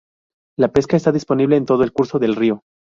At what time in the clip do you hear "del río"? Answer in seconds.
2.17-2.61